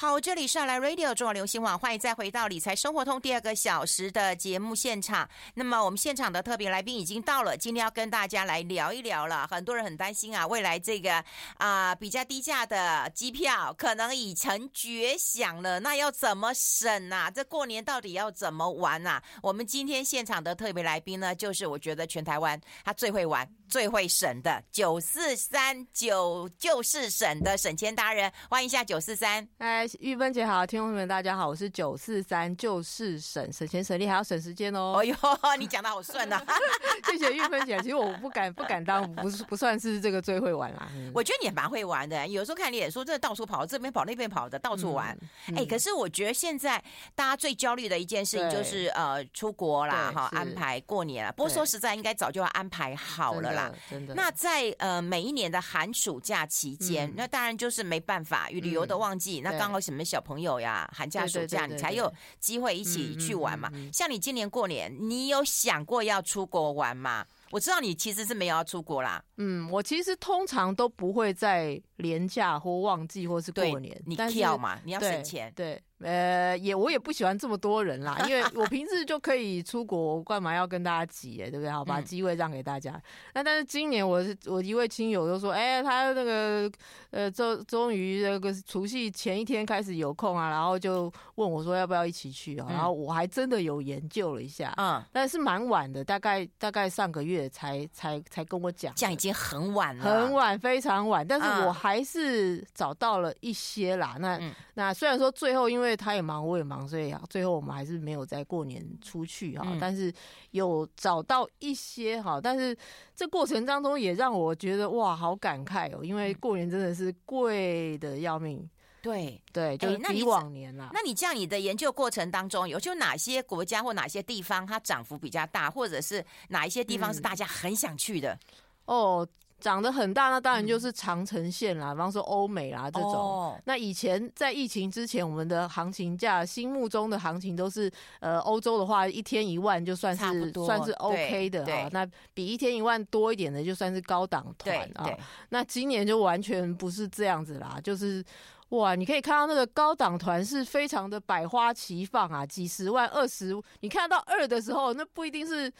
[0.00, 5.28] 好，这里是亚来 Radio 中广流行网，欢迎再回到理财生活通第二个小时的节目现场。
[5.52, 9.46] 那么我们现场的特别来宾已经到了，今天要跟大家来聊一聊了。
[9.48, 11.22] 很多人很担心啊，未来这个
[11.58, 17.30] 啊、比较低价的机票可能已成绝响了，那要怎么省啊？
[17.30, 19.22] 这过年到底要怎么玩啊？
[19.42, 29.46] 我们今天现场的特别来宾呢，就是我觉得全台湾他最会玩、最会省的九四三九就是省的省钱达人，欢迎一下九四三。
[29.58, 29.86] 哎。
[29.98, 34.94] 玉芬姐好，听众朋友们大家好，我是九四三，就是省省钱省力还要省时间哦。
[35.02, 35.16] 哎呦，
[35.58, 36.54] 你讲的好顺呐、啊！
[37.10, 40.88] 谢谢玉芬姐，其实我不敢不敢当，不是不算是这个最会玩啦。
[40.94, 45.08] 嗯、我觉得你也蛮会玩的，有时候看你也说，这到处跑，这边跑那边跑的，到处玩。
[45.08, 45.18] 哎、
[45.48, 46.82] 嗯嗯欸，可是我觉得现在
[47.14, 51.32] 大家最焦虑的一件事情就是呃出国啦，哈，安排过年啦。
[51.32, 53.72] 不过说实在，应该早就要安排好了啦。
[53.90, 54.06] 真的。
[54.06, 59.79] 真的那在呃每一年的寒暑假期间，嗯、那当然就是没办法，与旅游的旺季，嗯、那刚好。
[59.80, 60.88] 什么小朋友呀？
[60.94, 63.70] 寒假暑假你才有机会一起去玩嘛？
[63.92, 67.24] 像你今年过年，你有想过要出国玩吗？
[67.50, 69.22] 我知道你其实是没有要出国啦。
[69.38, 75.52] 嗯，我其实通常都不会在年假或旺季或是过年，你跳嘛，你要省钱。
[75.56, 75.82] 对。
[76.00, 81.70] 呃，也我也不喜欢这么多人啦，因为我平时就可以出国，我干嘛要跟大家挤哎，对不对？
[81.70, 82.92] 好，把机会让给大家。
[82.92, 83.02] 嗯、
[83.34, 86.70] 那但是今年我是我一位亲友就说，哎、欸，他那个
[87.10, 92.66] 呃，终终于那个除夕前一天开始有空啊，然后就问我说要不要一起去啊？
[92.70, 101.26] 嗯、然后我还真的有研究了一下，嗯，但是蛮晚的，大概大概上个月才才才跟我讲，这样已经很晚了，很晚，非常晚。
[101.26, 104.14] 但是我还是找到了一些啦。
[104.16, 109.66] 嗯、那、嗯、那虽然说最后因为他也忙，我也忙，所以最后我们还是没有在过年出去哈。
[109.80, 110.12] 但是
[110.50, 112.76] 有找到一些哈，但是
[113.14, 118.68] 这过程当中也让我觉得哇，好感慨哦，因为过年真的是贵的要命。
[119.02, 120.90] 对对，就是比往年了。
[120.92, 128.38] 那你这样，你的研究过程当中，有就哪些国家或哪些地方它涨幅比较大，或者是哪一些地方是大家很想去的？
[128.84, 129.26] 哦。
[129.60, 133.12] 涨得很大，那当然就是长城线啦，比方说欧美啦这种。
[133.12, 137.88] 哦、那以前在疫情之前，我们的行情价，心目中的行情都是，
[138.20, 141.88] 呃，欧洲的话一天一万就算是算是 OK 的啊。
[141.92, 145.08] 那比一天一万多一点的，就算是高档团啊。
[145.50, 148.24] 那今年就完全不是这样子啦，就是
[148.70, 155.70] 哇，你可以看到那个高档团是非常的百花齐放啊，几十万、二十，你看到二的时候，那不一定是。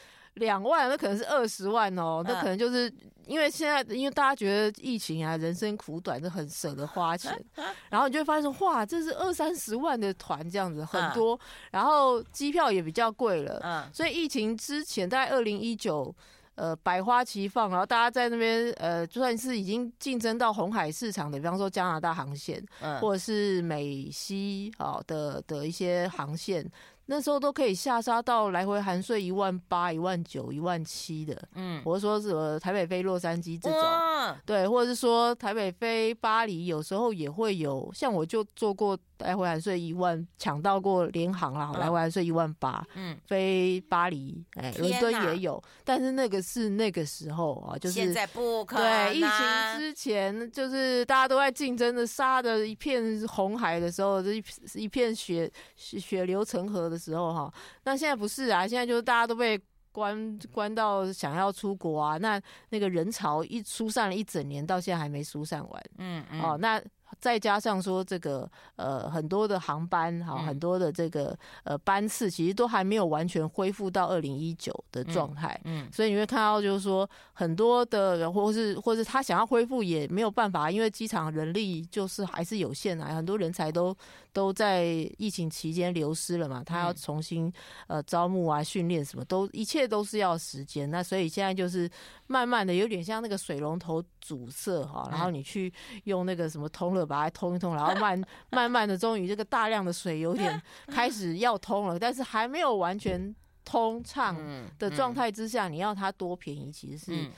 [0.40, 2.92] 两万，那可能是二十万哦，那可能就是
[3.26, 7.32] 因为现在，因为大家觉得疫情啊，人生苦短，就很舍得花钱，
[7.88, 11.38] 然后你就会发现说，哇，这是二三十万的团这样子，很多，
[11.70, 16.12] 然后机票也比较贵了，嗯，所以疫情之前，大概二零一九，
[16.56, 26.68] 呃，百花齐放，然后大家在那边，呃，就算是已经竞争到红海市场的，比方说加拿大航线，嗯，或者是美西啊的的一些航线。
[27.10, 38.96] 那时候都可以下杀到来回含税一万八、一万九、一万七的，嗯，或者说什么台北飞洛杉矶这种，哇对，或者是说台北飞巴黎，有时候也会有，像我就做过。
[39.20, 48.78] 来回含税一万，抢到过联航啦，来回含税一万八，嗯，飞巴黎，哎，伦敦也有，但是那个是那个时候啊，就是现在不可。
[48.78, 54.42] 对，疫情之前，就是大家都在竞争的，杀的一片红海的时候，这一
[54.72, 57.52] 一片血血流成河的时候哈。
[57.84, 66.80] 那现在不是啊，现在就是大家都被关关到想要出国啊，那那个人潮一疏散了一整年，到现在还没疏散完，嗯嗯，哦，那。
[67.18, 83.94] 再加上说这个呃很多的航班哈，很多的这个呃班次，其实都还没有完全恢复到二零一九的状态，嗯，所以你会看到就是说很多的，或是或是他想要恢复也没有办法，因为机场人力就是还是有限啊，很多人才都
[84.32, 84.84] 都在
[85.18, 87.52] 疫情期间流失了嘛，他要重新
[87.88, 91.90] 呃招募啊训练什么都一切都是要时间，那所以现在就是
[92.28, 95.72] 慢慢的有点像那个水龙头阻塞哈，然后你去
[96.04, 96.99] 用那个什么通了。
[97.06, 103.34] 把它通一通，然后慢 慢慢的，终于这个大量的水有点 开始要通了，但是还没有完全
[103.64, 104.36] 通畅
[104.78, 107.30] 的状态之下，你要它多便宜，其实是。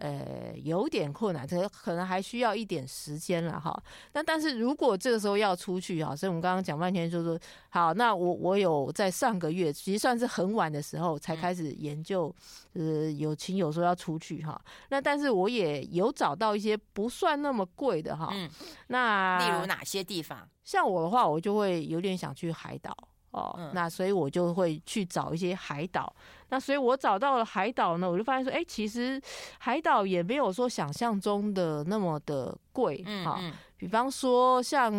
[0.00, 3.70] 呃，有点困难，这可能还需要一点时间了哈。
[4.14, 7.38] 那但是如果这个时候要出去哈，所以我们刚刚讲半天，就是说
[7.68, 12.34] 好，那我我有在上个月，其实算是很晚的时候才开始研究，
[12.72, 14.58] 呃，有亲友说要出去哈。
[14.88, 18.30] 那但是我也有找到一些不算那么贵的哈。
[18.32, 18.48] 嗯。
[18.86, 20.48] 那例如哪些地方？
[20.64, 22.96] 像我的话，我就会有点想去海岛。
[23.30, 26.12] 哦，嗯、那所以我就会去找一些海岛。
[26.48, 29.20] 那所以我找到了海岛呢，我就发现说，哎、欸，其实
[29.58, 33.02] 海岛也没有说想象中的那么的贵。
[33.06, 33.40] 嗯，哈，
[33.76, 34.92] 比方说像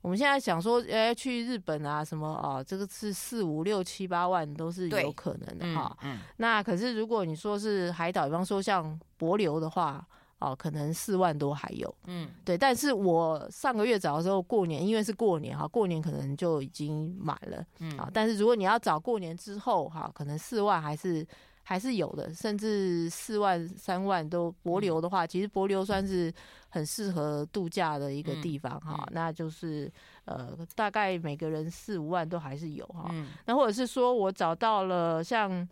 [0.00, 5.94] 我们现在想说，哎、欸，去日本啊，什么啊，这个是四五六七八万都是有可能的哈。
[6.38, 10.02] 那可是如果你说是海岛，比方说像帛琉的话，
[10.40, 11.94] 哦，可能四万多还有。
[12.06, 12.58] 嗯，对。
[12.58, 17.64] 但是我上个月找的时候，过年因为是过年哈，过年可能就已经满了。
[17.78, 21.26] 嗯，啊，但是如果你要找过年之后哈，可能四万还是。
[21.62, 24.52] 还是有的，甚至四万、三万都。
[24.64, 26.32] 帛琉的话，其实帛琉算是
[26.68, 29.04] 很适合度假的一个地方哈。
[29.06, 29.88] 嗯、那就是
[30.24, 33.08] 呃，大概每个人四五万都还是有哈。
[33.12, 35.68] 嗯、那或者是说我找到了像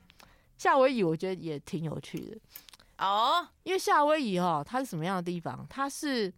[0.56, 2.36] 夏威夷，我觉得也挺有趣的
[2.98, 3.46] 哦。
[3.62, 5.66] 因为夏威夷哈，它是什么样的地方？
[5.68, 6.32] 它是。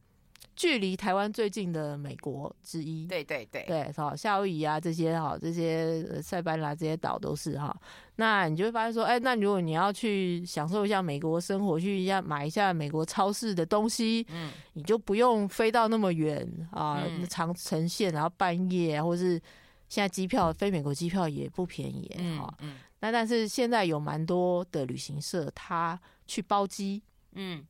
[0.57, 7.75] 距离台湾最近的美国之一，对对对对，好，夏威夷啊这些哈，这些塞班拉这些岛都是哈。
[8.17, 19.41] 那你就会发现说，哎，那如果你要去享受一下美国生活，去一下买一下美国超市的东西，嗯，你就不用飞到那么远啊，嗯、长城线，然后半夜，或是
[19.89, 25.99] 现在机票飞美国机票也不便宜，哈、嗯，嗯，那但是现在有蛮多的旅行社，他
[26.31, 27.67] 去包机，嗯。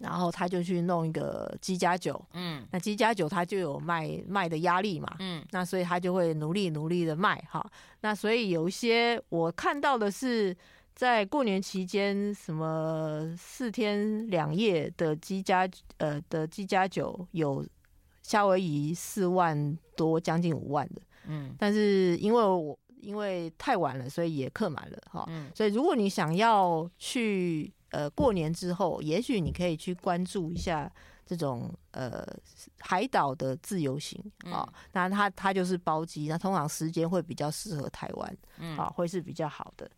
[0.00, 7.64] 然后他就去弄一个机加酒，嗯，那机加酒他就有卖卖的压力嘛，嗯，那所以他就会努力努力的卖哈。
[8.00, 10.54] 那所以有一些我看到的是
[10.96, 15.66] 在过年期间，什么四天两夜的机加
[15.98, 17.64] 呃的机加酒有
[18.20, 25.24] 夏威夷四万多，将近五万的，嗯，但是因为我因为太晚了，所以也客满了哈。
[25.28, 27.72] 嗯，所以如果你想要去。
[27.94, 30.90] 呃，过年之后，也许你可以去关注一下
[31.24, 32.26] 这种呃
[32.80, 34.20] 海岛的自由行
[34.50, 34.68] 啊。
[34.92, 38.36] 那它它就是包机，那通常时间会比较适合台湾，
[38.76, 39.88] 啊，会是比较好的。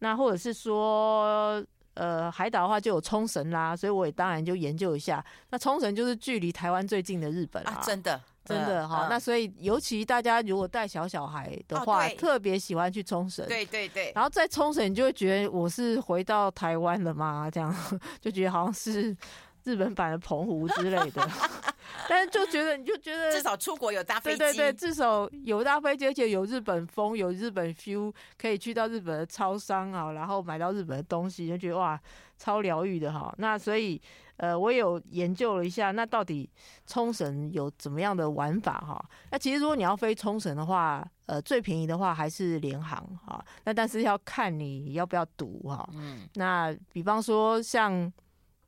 [0.00, 1.64] 那或者是说，
[1.94, 5.24] 呃，海岛的话就有冲绳啦，所以我也当然就研究一下。
[5.48, 8.20] 那冲绳就是距离台湾最近的日本啊，真的。
[8.50, 13.46] 真的哈，那所以尤其大家如果带小小孩的话，特别喜欢去冲绳。
[13.46, 14.12] 对对对。
[14.14, 17.48] 然后在冲绳，你就会觉得我是回到台湾了吗？
[17.50, 17.74] 这样
[18.20, 19.16] 就觉得好像是
[19.64, 21.28] 日本版的澎湖之类的。
[22.08, 32.00] 但是就觉得你就觉得至少出国有搭飞机，对对对，至少有搭飞机，而且有日本风，有日本 feel，可以去到日本的超商啊，然后买到日本的东西，就觉得哇，
[32.38, 33.34] 超疗愈的哈。
[33.38, 34.00] 那所以。
[34.40, 36.48] 呃，我有研究了一下，那到底
[36.86, 38.98] 冲绳有怎么样的玩法哈？
[39.30, 43.44] 那其实如果你要飞冲绳的话，呃，最便宜的话还是联航哈。
[43.64, 45.86] 那但是要看你要不要赌哈。
[45.92, 46.26] 嗯。
[46.36, 48.10] 那比方说像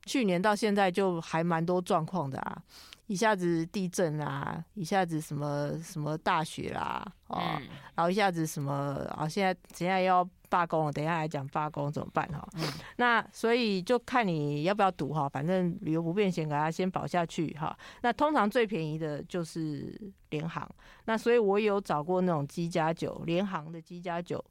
[0.05, 2.61] 去年到现在就还蛮多状况的啊，
[3.07, 8.73] 一下子地震啊，一下子什么什么大雪啦，哦，嗯、然后一下子什么
[9.17, 10.23] 啊，现在现在要。
[10.53, 12.47] 罢工了，等一下来讲罢工怎么办哈？
[12.57, 12.63] 嗯，
[12.97, 17.75] 那所以就看你要不要赌哈，反正旅游不便险给他先保下去哈。
[18.03, 20.69] 那通常最便宜的就是联航，
[21.05, 24.43] 那所以我有找过那种机加酒，联航的机加酒，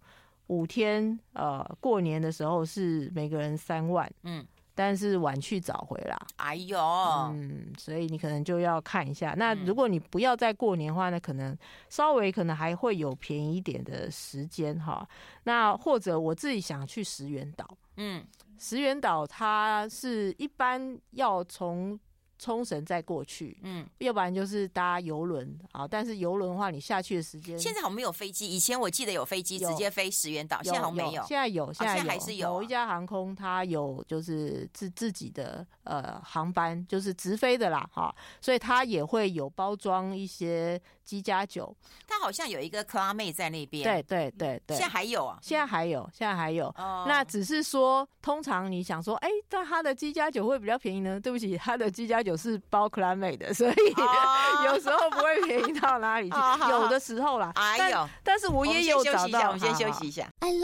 [0.49, 4.45] 五天呃过年的时候是每个人三万，嗯。
[4.75, 9.35] 但是晚去早回啦，哎呦，嗯，所以你可能就要看一下。
[9.37, 11.57] 那如果你不要再过年的话，呢可能
[11.89, 15.07] 稍微可能还会有便宜一点的时间哈。
[15.45, 18.25] 那或者我自己想去石原岛，嗯，
[18.59, 21.99] 石原岛它是一般要从。
[22.43, 25.87] 冲绳再过去，嗯，要不然就是搭游轮啊。
[25.87, 28.49] 但是游轮的话，你下去的时间现在好像没有飞机。
[28.49, 31.23] 以前我记得有飞机直接飞石原岛，现在好像没有。
[31.23, 32.49] 现在有，现在还是有。
[32.49, 40.81] 某一家航空它有，就是自自己的呃航班，就是直飞的啦，哈，所以它也会有包装一些。
[41.13, 41.77] 机加酒，
[42.09, 43.85] 它好像有一个 Club Med 在那边。
[43.85, 46.69] 对对对对，现在还有啊，现在还有，现在还有。
[46.79, 51.21] 哦、那只是说，通常你想说，哎、欸，但它的机加酒会比较便宜呢？
[51.21, 56.37] 对不起，它的机加酒是包 Club Med 的，所以、哦、 有时候不会便宜到哪里去。
[56.41, 59.49] 哦、有的时候啦，哎呦，但是我也有找到。
[59.49, 60.63] 我们先休息一下，我们先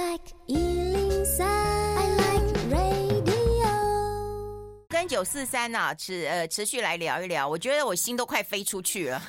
[0.48, 1.07] 休息一下。
[5.08, 9.20] 九四三呢，持呃持续来聊一聊，我觉得我心都快飞出去了。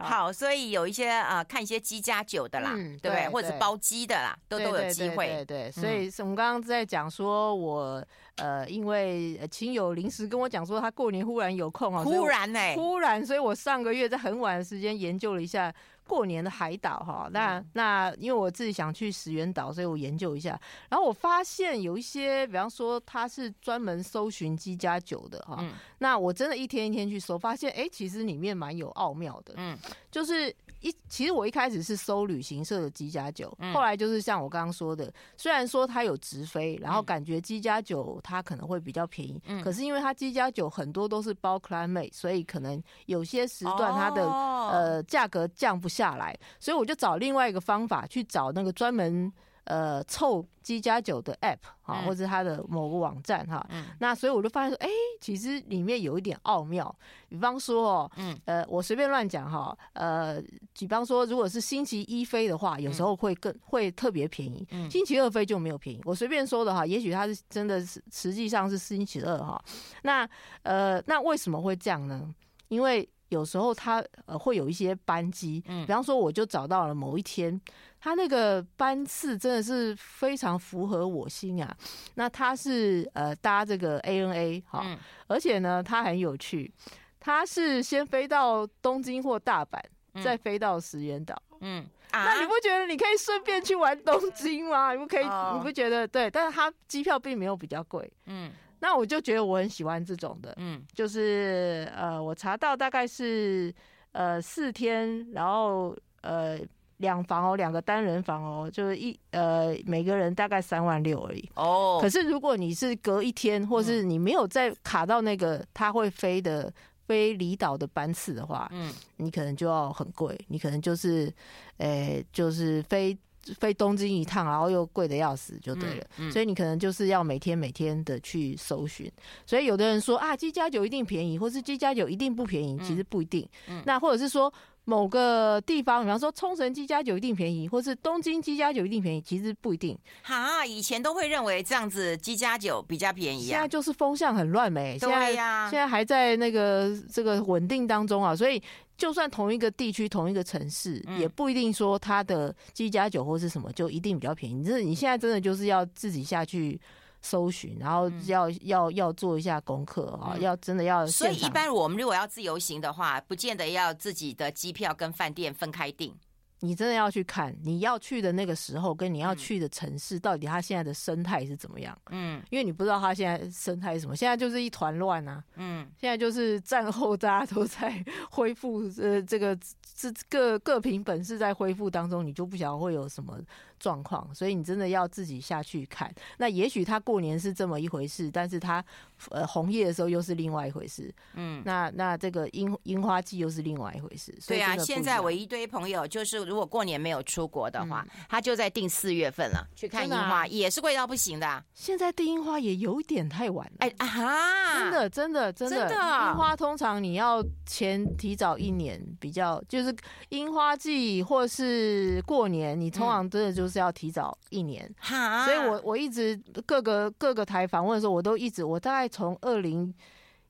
[0.00, 3.24] 好，所以有一些啊、呃，看一些机加酒的啦，嗯、对不对？
[3.26, 5.26] 对或者是包机的啦，都都有机会。
[5.26, 8.04] 对，对，对，对，所以我们刚刚在讲说我，我
[8.36, 15.72] 呃，因为亲友临时跟我讲说，他过年忽然有空啊，忽然呢、欸，忽然，所以我上个月在很晚的时间研究了一下。
[16.08, 29.78] 过年的海岛哈，那那因为我自己想去石原岛，所以我研究一下，然后我发现有一些，比方说它是专门搜寻机加酒的哈，嗯、那我真的一天一天去搜，发现哎、欸，其实里面蛮有奥妙的，嗯，
[30.10, 49.32] 就是一其实我一开始是搜旅行社的机加酒，嗯、后来就是像我刚刚说的，虽然说它有直飞，然后感觉机加酒它可能会比较便宜，嗯、可是因为它机加酒很多都是包 Med，所以可能有些时段它的、哦、呃价格降不下来，所以我就找另外一个方法去找那个专门。
[49.64, 56.96] 呃，凑机加酒的 App 哈，或者它的某个网站哈，嗯、那所以我就发现说，哎、欸，其实里面有一点奥妙。
[57.28, 66.00] 比方说哦，嗯，呃，我随便乱讲哈，呃，比方说，如果是星期一飞的话，有时候会更会特别便宜，嗯、星期二飞就没有便宜。
[66.06, 69.62] 我随便说的哈，也许它是真的是实际上是星期二哈。
[70.02, 70.26] 那
[70.62, 72.34] 呃，那为什么会这样呢？
[72.68, 77.60] 因为有时候它呃会有一些班机，嗯，比方说我就找到了某一天。
[78.00, 81.76] 他那个班次真的是非常符合我心啊！
[82.14, 86.72] 那他是呃搭这个 ANA 哈，嗯、而且呢，他很有趣，
[87.18, 89.80] 他是先飞到东京或大阪，
[90.14, 91.34] 嗯、再飞到石垣岛。
[91.60, 94.92] 嗯，啊、那你不觉得你可以顺便去玩东京吗？
[94.92, 95.24] 你不可以？
[95.26, 96.06] 哦、你不觉得？
[96.06, 98.08] 对，但是它机票并没有比较贵。
[98.26, 100.54] 嗯，那我就觉得我很喜欢这种的。
[100.58, 103.74] 嗯，就是呃，我查到大概是
[104.12, 106.58] 呃四天，然后呃。
[106.98, 111.48] 两房哦，两个单人房哦，就是一呃，每个人大概三万六而已。
[111.54, 112.00] 哦。
[112.02, 116.74] 可是如果你是隔一天，或是你没有再卡到那个他会飞的
[117.06, 121.32] 飞离岛的班次的话，嗯，你可能就要很贵，你可能就是，
[121.76, 123.16] 呃，就是飞
[123.54, 126.06] 飞东京一趟，然后又贵的要死，就对了。
[126.18, 126.30] 嗯。
[126.30, 129.10] 所以你可能就是要每天每天的去搜寻。
[129.46, 133.48] 所以有的人说啊，鸡加酒一定便宜，或是鸡加酒一定不便宜，其实不一定。
[133.68, 133.82] 嗯。
[133.86, 134.52] 那或者是说。
[134.88, 139.94] 某个地方，比方说冲绳鸡加酒一定便宜，或是东京鸡加酒一定便宜，其实不一定。
[140.22, 143.50] 哈，以前都会认为这样子鸡加酒比较便宜啊。
[143.50, 144.98] 现在就是风向很乱没？
[144.98, 148.62] 对呀，现在还在那个这个稳定当中啊，所以
[148.96, 154.64] 就算同一个地区、同一个城市，也不一定说它的鸡加酒或是什么就一定比较便宜。
[154.64, 156.80] 这你现在真的就是要自己下去。
[157.20, 161.06] 搜寻，然后要、嗯、要要做一下功课啊，嗯、要真的要。
[161.06, 166.14] 所以一般我们如果要自由行的话，不见得要自己的机票跟饭店分开订。
[166.60, 171.96] 你真的要去看你要去的那个时候，跟你要去的城市，到底它现在的生态是怎么样？
[172.10, 175.40] 嗯，因为你不知道它现在生态是什么，现在就是一团乱啊。
[175.54, 179.56] 嗯，现在就是战后大家都在 恢复，呃，这个
[179.94, 183.38] 这各各凭本事在恢复当中，你就不晓得会有什么。
[183.78, 186.12] 状况，所以你真的要自己下去看。
[186.38, 188.84] 那也许他过年是这么一回事，但是他
[189.30, 191.14] 呃红叶的时候又是另外一回事。
[191.34, 194.36] 嗯，那那这个樱樱花季又是另外一回事。
[194.46, 201.62] 对啊，现在我一堆朋友就是如果过年没有出国的话，嗯、他就在订四月份了去看樱花，啊、也是贵到不行的、啊。
[201.72, 203.76] 现在订樱花也有一点太晚了。
[203.78, 209.94] 哎啊哈，真的真的真的，樱花通常你要前提早一年比较，就是
[210.30, 213.67] 樱花季或是过年，你通常真的就。
[213.68, 216.34] 就是要提早一年，哈所以我我一直
[216.64, 219.94] 各个各个台访问的时候，我都一直我大概从二零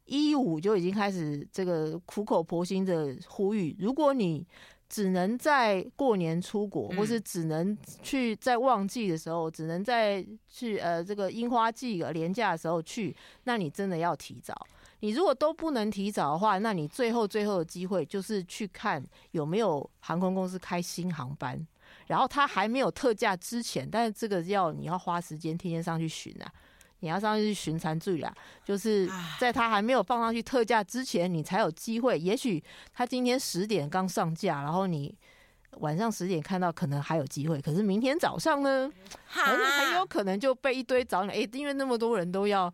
[0.05, 4.47] 一五就已经开始这个苦口婆心的呼吁，如果你
[4.89, 14.55] 只能在过年出国，或是只能去在旺季的时候，只能在去呃这个樱花季廉价的时候去，那你真的要提早。
[15.01, 21.67] 你如果都不能提早的话，那你最后最后的机会就是去看有没有航空公司开新航班。
[22.09, 26.53] 然后它还没有特价之前，但是这个要你要花时间天天上去寻啊，
[26.99, 28.35] 你要上去寻常注意啦。
[28.65, 32.19] 就是在它还没有放上去特价之前，你才有机会。
[32.19, 32.63] 也许
[32.93, 35.17] 它今天十点刚上架，然后你
[35.79, 37.61] 晚上十点看到，可能还有机会。
[37.61, 38.91] 可是明天早上呢，
[39.27, 42.73] 很很有可能就被一堆早鸟，哎，因为那么多人都要。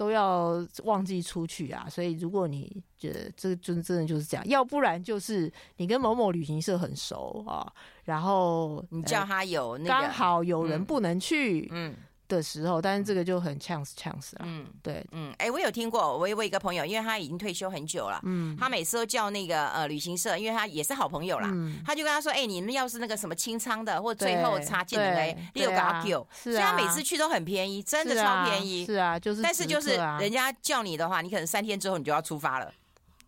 [0.00, 7.70] 都要忘记出去啊，所以如果你觉得这个真真的就是这样，要不然就是你跟某某旅行社很熟啊，
[8.04, 11.92] 然后你叫他有那个刚好有人不能去，嗯。
[11.92, 11.96] 嗯
[12.30, 14.44] 的时候，但是这个就很 chance chance 啊。
[14.44, 32.72] 嗯，对，嗯，哎、欸，我有听过，我有我一个朋友，因为他已经退休很久了，嗯，他每次都叫那个呃旅行社，因为他也是好朋友啦，嗯、他就跟他说，哎、欸，你们要是那个什么清仓的，或最后插件的嘞，六个阿 Q，所以他每次去都很便宜，真的超便宜，是啊，就是、啊，但是就是人家叫你的话，你可能三天之后你就要出发了，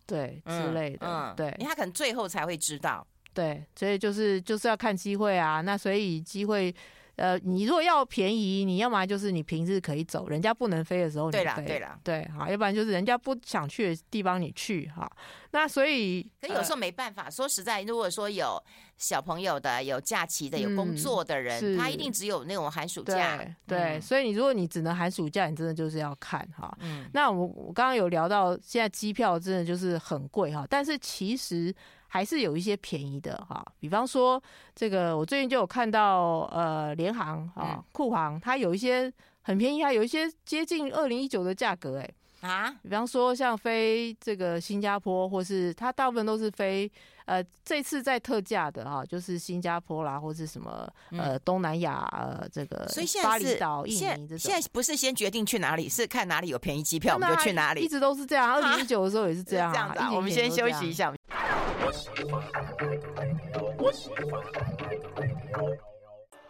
[0.07, 6.73] 对，之类的，嗯，嗯对，因为他可能最后才会知道，对，所以就是就是要看机会啊，那所以机会。
[7.15, 15.09] 呃，你如果要便宜，你要么就是你平日可以走，人家不能飞的时候你飞，对啦，对啦，对，好，要不然就是人家不想去的地方你去，哈。
[15.51, 18.59] 那所以，可有时候没办法，呃、说实在，如果说有
[18.97, 23.39] 小朋友的、有假期的、有工作的人，嗯、他一定只有那种寒暑假。
[23.67, 26.75] 对，所以你如果你只能寒暑假，你真的就是要看哈。
[26.81, 27.07] 嗯。
[27.13, 31.73] 那我我刚刚有聊到，现在机票真的就是很贵哈，但是其实。
[32.13, 33.65] 还是有一些便宜的哈。
[33.79, 34.39] 比方说，
[34.75, 42.07] 这个我最近就有看到，呃，联航啊、库航，它有一些很便宜，还有一些接近二零一九的价格，哎。
[42.43, 46.91] 啊，比方说像飞这个新加坡，或是它大部分都是飞，
[47.23, 54.39] 呃，这次在特价的哈，就是新加坡啦，或是什么呃东南亚呃这个，所以现巴厘岛、印尼这种。
[54.39, 57.79] 现在不是先决定去哪里，是看哪里有便宜机票，我们就去哪里。
[57.79, 59.71] 一直都是这样，二零一九的时候也是这样。
[59.71, 61.13] 这样子，我们先休息一下。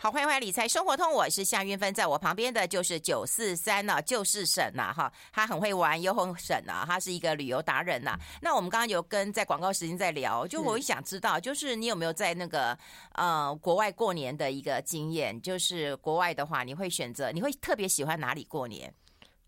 [0.03, 8.19] 好，欢迎回来理财生活通，我是夏云芬，在我旁边的就是九四三呢，就是沈呐哈，他很会玩，又很省啊，他是一个旅游达人呐、啊。
[8.41, 12.77] 那我们刚刚有跟在广告时间在聊，就我想知道，就是你有没有在那个
[13.13, 15.41] 呃国外过年的一个经验？
[15.41, 18.93] 就是国外的话，你会选择，你会特别喜欢哪里过年？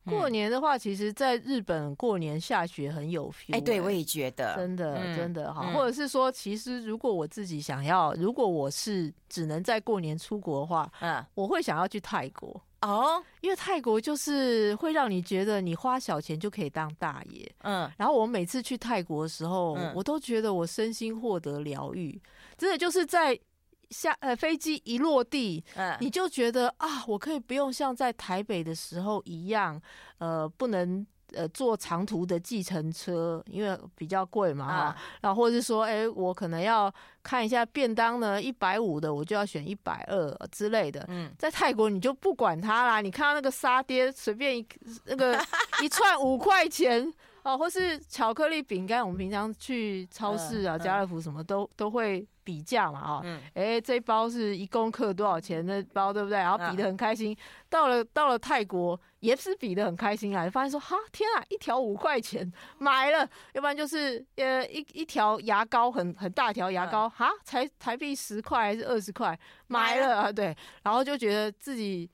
[0.05, 3.55] 过年的话，其实在日本过年下雪很有 feel。
[3.55, 5.71] 哎，对，我也觉得，真的，真的哈。
[5.73, 17.51] 或者是说，其实如果我自己想要，如果我是只能在过年出国的话，嗯，我会想要去泰国哦，因为泰国就是会让你觉得你花小钱就可以当大爷。
[17.63, 22.21] 嗯，然后我每次去泰国的时候，我都觉得我身心获得疗愈，
[22.57, 23.39] 真的就是在。
[23.89, 29.81] 下呃，飞机一落地，嗯，你就觉得啊，我可以不用像在台北的时候一样，
[30.17, 34.95] 呃，不能呃坐长途的计程车，因为比较贵嘛哈。
[35.21, 41.05] 然后或者是说，哎，我可能要看一下便当呢，一百五的我就要选一百二之类的。
[41.07, 44.67] 嗯，在泰国你就不管它啦，你看到那个沙爹随便一
[45.05, 45.39] 那个
[45.83, 47.13] 一串五块钱。
[47.45, 53.21] 哦，或是巧克力饼干，我们平常去超市啊、家乐福什么都都会比价嘛，啊，
[53.53, 55.63] 哎，这包是一公克多少钱？
[55.63, 56.39] 那包对不对？
[56.39, 57.37] 然后比的很开心。
[57.69, 69.39] 到了到了泰国也是比的很开心啊，发现说哈天啊，一条五块钱买了，要不然就是呃一一条牙膏很很大条牙膏哈，才台币十块还是二十块？
[69.67, 70.45] 买了啊，对，
[70.81, 72.09] 然后就觉得自己。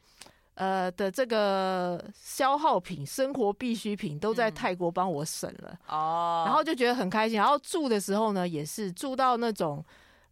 [0.56, 7.38] 呃的这个消耗品、生活必需品都在泰国帮我省了哦，然后就觉得很开心。
[7.38, 9.84] 然后住的时候呢，也是住到那种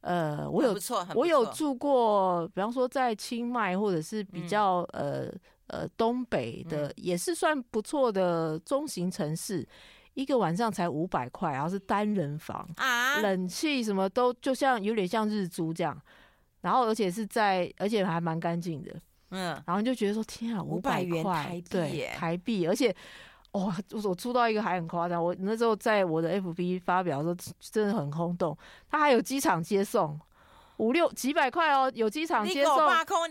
[0.02, 0.78] 呃，我有
[1.16, 5.30] 我有住过，比方说在清迈或者是比较呃
[5.68, 9.68] 呃东北的，也是算不错的中型城市，
[10.14, 16.00] 一个晚上才五百块，然后是单人房啊，冷气什么都就像有点像日租这样，
[16.62, 18.96] 然后而且是在，而且还蛮干净的。
[19.32, 22.96] 嗯，然后你就觉得说天啊，五百元台币，对，台币，而且
[23.52, 28.58] 哇，我出到一个还很夸张，我那时候在我的 FB 发表说真的很轰动，
[28.90, 30.20] 他还有机场接送，
[30.78, 32.76] 五六几百块哦，有机场接送，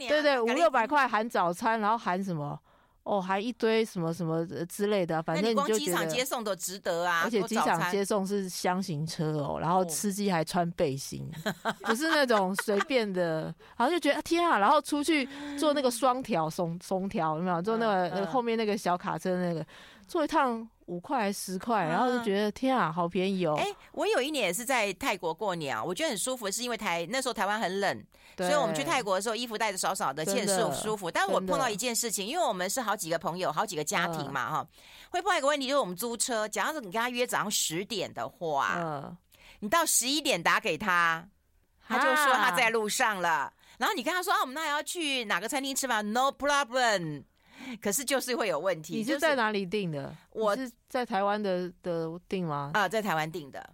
[0.08, 2.58] 对对，五六百块含早餐，然后含什么？
[3.08, 7.22] 哦，还一堆什么什么之类的，反正你就觉得，机场接送都值得啊。
[7.24, 11.26] 而且机场接送是箱型车哦，然后司机还穿背心，
[11.84, 13.44] 不是那种随便的，
[13.76, 15.26] 然后就觉得天啊，然后出去
[15.58, 17.62] 坐那个双条松松条，有没有？
[17.62, 19.64] 坐那个那个后面那个小卡车那个，
[20.08, 20.68] 坐一趟。
[20.88, 23.54] 五块还十块，然后就觉得天啊，好便宜哦！
[23.58, 28.04] 哎、欸，我有一年也是在泰国过年啊，我觉得很舒服，是因为台那时候台湾很冷，
[28.38, 31.10] 所以我们去泰国的时候衣服带的少少的，其实舒舒服。
[31.10, 34.68] 但是我碰到一件事情，因为我们是好几个朋友、好几个家庭嘛，哈、呃，
[35.10, 39.14] 会碰到一个问题，就是我们租车，假如你跟他约早上十点的话，嗯、
[39.60, 41.28] 你到十一点打给他，
[41.86, 47.24] 他就说他在路上了，啊、然后你跟他说啊，我们那还要去哪个餐厅吃饭？No problem。
[47.80, 48.94] 可是就是会有问题。
[48.94, 50.14] 你是在哪里订的？
[50.30, 52.70] 我是在台湾的的订吗？
[52.74, 53.70] 啊，在台湾订的，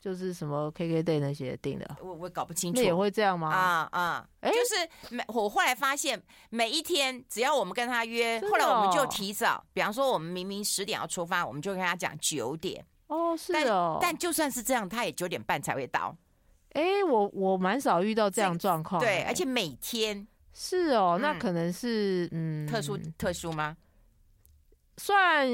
[0.00, 1.96] 就是什么 KKday 那些订的。
[2.02, 2.80] 我我搞不清楚。
[2.80, 3.50] 那也会这样吗？
[3.50, 12.84] 啊啊，哎，就是每我后来发现，每一天只要我们跟他约，后来我们就提早，比方说我们明明十点要出发，我们就跟他讲九点。
[13.08, 13.98] 哦，是哦。
[14.00, 16.16] 但就算是这样，他也九点半才会到。
[16.74, 19.00] 哎，我我蛮少遇到这样状况。
[19.00, 20.26] 对，而且每天。
[20.52, 23.76] 是哦，那可能是嗯，特殊特殊吗？
[24.98, 25.48] 算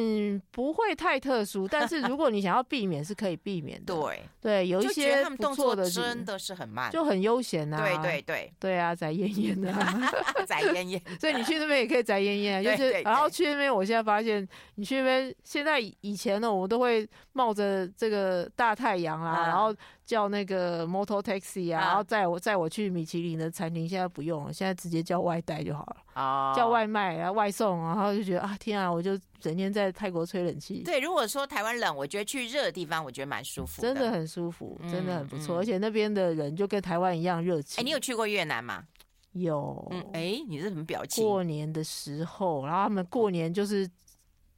[0.51, 3.95] 不会太特殊，但是如果你想要避免，是可以避免的。
[3.95, 7.79] 对对，有一些他们动作的真的是很慢，就很悠闲啊。
[7.79, 9.73] 对对对对啊，宅烟烟的，
[10.49, 11.01] 宅烟烟。
[11.21, 19.73] 所以你去那边也可以宅烟烟，就是然后去那边，我现在发现你去那边，现在以前呢，我们都会冒着这个大太阳啊，然后。
[20.07, 25.97] 叫那个 motor taxi 啊，然后载我载我去米其林的餐厅，现在不用了，现在直接叫外带就好了。
[26.15, 30.85] 哦，叫外卖然后外送，然后就觉得啊，天啊，我就整天在泰国吹冷气。
[30.85, 37.83] 对，如果说台湾冷，我觉得去热的地方，我觉得蛮舒服，真的很舒服，真的很不错，而且那边的人就跟台湾一样热情。
[37.83, 38.85] 哎，你有去过越南吗？
[39.33, 39.93] 有。
[40.13, 41.25] 哎，你是什么表情？
[41.25, 43.91] 过年的时候，然后他们过年就是。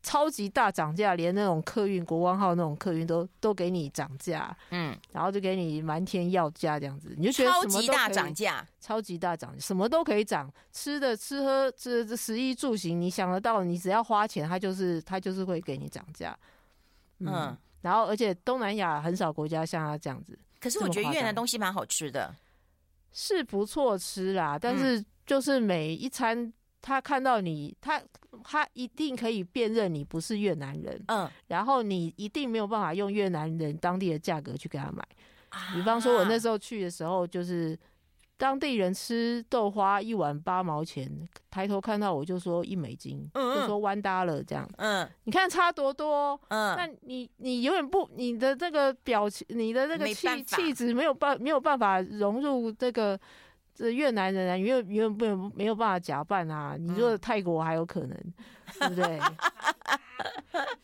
[0.08, 16.34] 超级大涨价，连那种客运国光号那种客运都都给你涨价，嗯，然后就给你瞒天要价这样子，你就觉得超级大涨价，超级大涨，什么都可以涨，吃的吃喝这这食衣住行，你想得到，你只要花钱，它就是它就是会给你涨价，
[17.18, 22.34] 嗯，嗯，然后而且东南亚很少国家像它这样子，可是我觉得越南东西蛮好吃的，
[23.12, 26.50] 是不错吃啦，但是就是每一餐。
[26.80, 28.00] 他看到你，他
[28.44, 35.02] 他一定可以辨认你不是越南人，嗯，然后你一定没有办法用越南人当地的价格去给他买。
[35.50, 37.76] 啊、比方说，我那时候去的时候，就是
[38.36, 41.10] 当地人吃豆花一碗八毛钱，
[41.50, 53.18] 抬头看到我就说一美金，嗯、就说弯搭了这样，嗯，你看差多多，嗯，那你你永远不你的这个表情，你的那个气气质没有办没有办法融入这个。
[53.78, 56.74] 这越南人啊，因为因为没有没有办法假扮啊。
[56.76, 58.34] 你说泰国还有可能，嗯、
[58.80, 59.20] 对不对？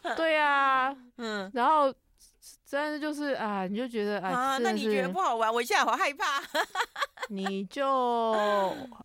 [0.16, 1.50] 对啊，嗯。
[1.52, 1.92] 然后，
[2.70, 5.52] 但是就是啊，你就觉得啊，啊那你觉得不好玩？
[5.52, 6.40] 我现在好害怕。
[7.30, 7.84] 你就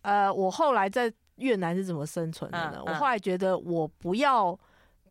[0.02, 2.76] 呃，我后来在越南是怎么生存的呢？
[2.76, 4.56] 嗯嗯、我后来觉得我不要。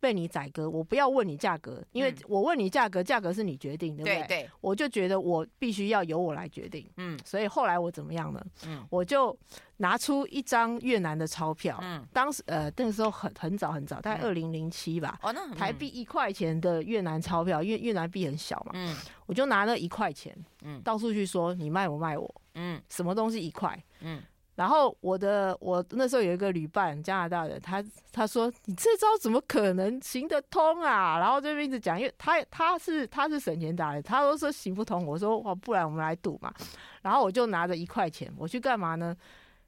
[0.00, 4.16] 被你宰割，我不要问你价格，因为我问你价格，价格是你决定，对不对？
[4.22, 6.90] 对对，我就觉得我必须要由我来决定。
[6.96, 8.44] 嗯，所以后来我怎么样呢？
[8.66, 9.36] 嗯，我就
[9.76, 11.78] 拿出一张越南的钞票。
[11.82, 15.18] 嗯，当时呃那个时候很很早很早，大概二零零七吧。
[15.22, 18.72] 哦，那台币一块钱的越南钞票，因为越南币很小嘛。
[18.74, 24.22] 嗯，我就拿了一块钱，嗯，到处去说你卖不卖我，嗯，什么东西一块，嗯。
[24.60, 31.18] 然后我的我那时候有一个旅伴，加拿大人，他他说，你这招怎么可能行得通啊？
[31.18, 35.06] 然后这边一直讲，因为他他是他是省钱达人，他都说行不通。
[35.06, 36.52] 我说哦，不然我们来赌嘛。
[37.00, 39.16] 然后我就拿着一块钱，我去干嘛呢？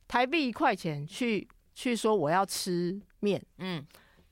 [0.07, 3.83] 台币一块钱去去说我要吃面，嗯，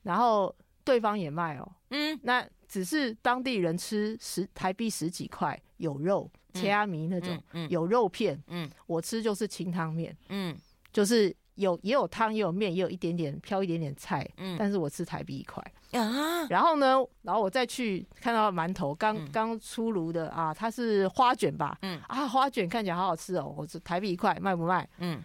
[0.03, 6.29] 然后对方也卖哦，嗯，那只是当地人吃十台币十几块有肉。
[6.53, 10.55] 切阿米那种有肉片，嗯，嗯嗯我吃就是清汤面，嗯，
[10.93, 21.99] 就是有也有汤也有面也有一点点飘一点点菜，嗯，但是我吃台币一块啊，然后呢，然后我再去看到馒头刚刚出炉的啊，它是花卷吧，嗯。
[22.07, 24.87] 啊花卷看起来好好吃哦，我是台币一块卖不卖？
[24.99, 25.21] 嗯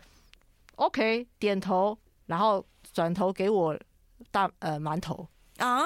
[0.76, 3.78] ，OK 点头，然后转头给我
[4.30, 5.26] 大呃馒头
[5.58, 5.84] 啊？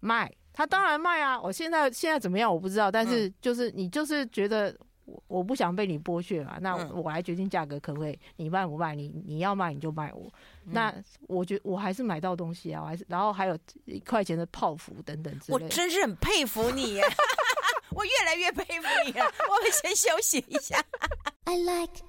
[0.00, 0.32] 卖。
[0.52, 1.40] 他当然卖啊！
[1.40, 8.18] 我现在现在怎么样我不知道，但是就是你就是觉得我我不想被你剥削嘛，那我来决定价格可不可以？
[8.36, 8.94] 你卖不卖？
[8.94, 10.30] 你你要卖你就卖我。
[10.64, 10.94] 那
[11.26, 15.64] 我觉得我还是买到东西啊，我还是然后还有一块钱的泡芙等等之类的。
[15.64, 17.02] 我真是很佩服你耶，
[17.90, 19.24] 我越来越佩服你了。
[19.24, 20.82] 我们先休息一下。
[21.44, 22.02] I like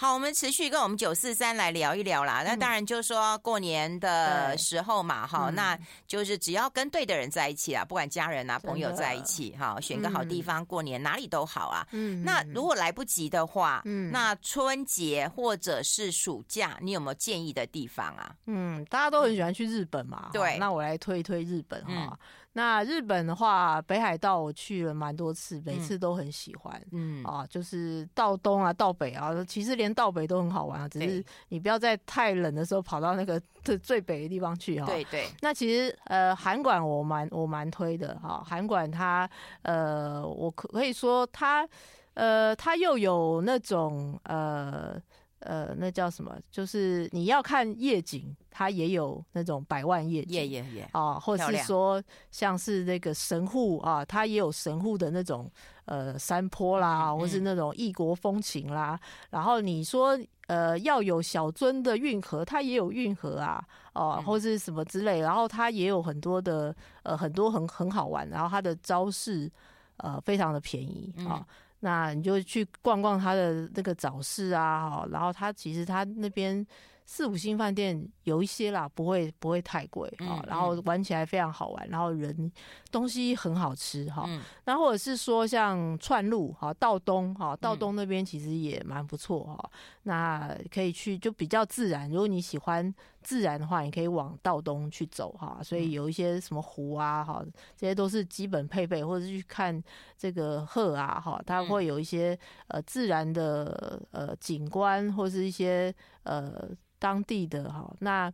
[0.00, 2.42] 好，我们持续跟我们九四三来聊一聊啦。
[2.42, 11.86] 那当然就是说过年的时候嘛，哈，那就是只要跟对的人在一起啊，不管家人啊、朋友在一起，哈，选个好地方过年，哪里都好啊。
[11.92, 18.34] 嗯，那如果来不及的话，嗯，那春节或者是暑假，你有没有建议的地方啊？
[18.46, 22.18] 嗯，大家都很喜欢去日本嘛，对，那我来推一推日本哈。
[22.52, 26.82] 那日本的话，北海道我去了蛮多次，每次都很喜欢。
[26.90, 30.88] 嗯啊，就是到东啊，到北啊，其实连到北都很好玩啊。
[30.88, 34.86] 只是你不要在太冷的时候跑到那个最最北的地方去哈。
[34.86, 35.28] 对对。
[35.40, 38.42] 那其实呃，韩馆我蛮我蛮推的哈。
[38.44, 39.30] 韩馆它
[39.62, 41.68] 呃，我可可以说它
[42.14, 45.00] 呃，它又有那种呃。
[45.40, 46.36] 呃，那叫什么？
[46.50, 55.50] 就是你要看夜景，它也有那种百万夜景，夜夜夜啊，或者是说像是那个神户啊，它也有神户的那种
[55.86, 59.00] 呃山坡啦，嗯、或是那种异国风情啦。
[59.02, 65.20] 嗯、然后你说呃要有小樽的运河，它也有运河啊，哦、啊，或是什么之类。
[65.20, 69.50] 然后它也有很多的呃很多很很好玩，然后它的招式
[69.96, 71.46] 呃非常的便宜啊。
[71.80, 76.66] 嗯那你就去逛逛他的那个早市啊，然后他其实他那边
[77.06, 82.52] 四五星饭店有一些啦，不会不会太贵啊，然后玩起来非常好玩，然后人
[82.92, 84.28] 东西很好吃哈，
[84.64, 89.70] 那或者是说像串路哈，道东哈，道东那边其实也蛮不错哈，
[90.04, 92.94] 那可以去就比较自然，如果你喜欢。
[93.22, 97.44] 自然的话，你可以往道东去走哈，所以有一些什么湖啊哈，
[97.76, 99.78] 这些都是基本配备，或者是去看
[100.16, 102.36] 这个鹤啊哈，它会有一些
[102.68, 106.66] 呃自然的呃景观，或是一些呃
[106.98, 107.94] 当地的哈。
[107.98, 108.32] 那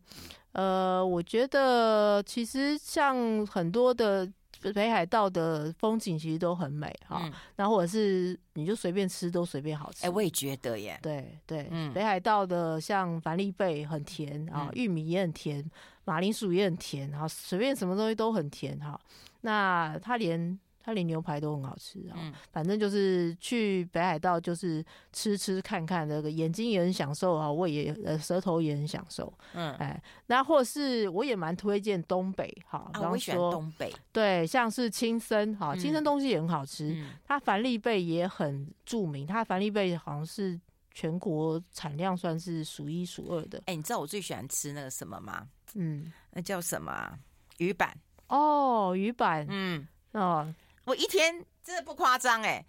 [0.53, 4.25] 呃，我觉得其实像很多的
[4.73, 10.07] 北海道的风景其实都很美哈，嗯、然后或者是你就随便吃都随便好吃。
[10.07, 10.99] 哎、欸，我也觉得耶。
[11.03, 15.65] 对对，嗯、北海道的像凡立贝很甜啊，玉米也很甜，
[16.05, 19.01] 马铃薯也很甜，然后随便什么东西都很甜哈。
[19.41, 20.59] 那它连。
[20.87, 40.57] 它连牛排都很好吃啊，嗯、反正就是去北海道就是吃吃看看，那个眼睛也很享受啊，胃也呃舌头也很享受，嗯，哎，那或是我也蛮推荐东北哈，然后说东北对，像是青森哈，青森东西也很好吃，嗯、它帆立贝也很著名，它帆立贝好像是
[40.95, 43.59] 全国产量算是数一数二的。
[43.67, 45.49] 哎、欸，你知道我最喜欢吃那个什么吗？
[45.75, 47.19] 嗯，那叫什么？
[47.59, 47.93] 鱼板
[48.29, 50.55] 哦，鱼板，嗯哦。
[50.87, 52.65] 我一天真的不夸张哎，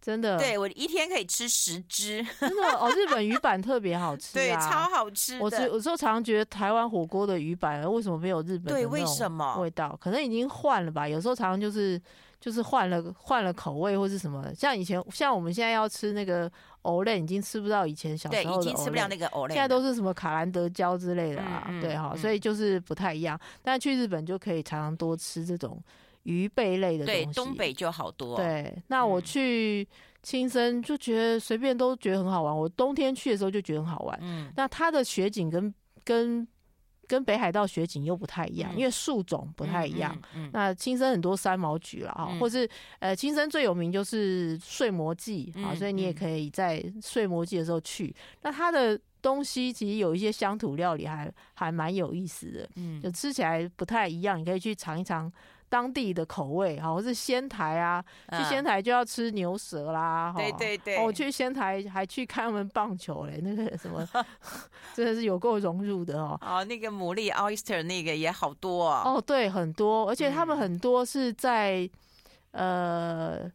[0.00, 2.90] 真的，对我一天可以吃十只，真的哦。
[2.94, 5.38] 日本鱼板特别好吃， 对，超好吃。
[5.38, 8.72] 我有时候常常觉得台湾火锅的鱼板为什么没有日本的？
[8.72, 9.96] 对，为什么味道？
[10.00, 11.08] 可能已经换了吧。
[11.08, 12.00] 有时候常常就是
[12.40, 14.52] 就是换了换了口味或是什么。
[14.56, 16.50] 像以前像我们现在要吃那个
[16.82, 21.68] 藕类，已经吃不到以前小时候的，对，已经吃不了那个藕类，现在都是什么卡兰德胶之类的啊。
[21.80, 23.38] 对哈，所以就是不太一样。
[23.62, 25.80] 但去日本就可以常常多吃这种。
[26.24, 28.36] 鱼贝类的东西，对，东北就好多。
[28.36, 29.86] 对，那我去
[30.22, 32.56] 青森就觉得随便都觉得很好玩。
[32.56, 34.18] 我冬天去的时候就觉得很好玩。
[34.22, 36.46] 嗯，那它的雪景跟跟
[37.08, 40.16] 跟北海道雪景又不太一样，因为树种不太一样。
[40.34, 42.68] 嗯，那青森很多三毛菊了啊，或是
[43.00, 48.14] 呃，青森最有名就是睡魔祭啊，所以你也可以在睡魔祭的时候去。
[48.42, 55.30] 那它的东西其实有一些乡土料理还还蛮有意思的，嗯，就吃起来不太一样，你可以去尝一尝。
[55.72, 64.06] 当地的口味好，或是仙台啊，去仙台就要吃牛舌啦，对对对，我去仙台还去看他们棒球嘞，那个什么，
[64.92, 66.38] 真的是有够融入的哦。
[66.42, 69.02] 哦，那个牡蛎 oyster 那个也好多哦。
[69.16, 71.88] 哦，对，很多，而且他们很多是在
[72.50, 73.50] 呃，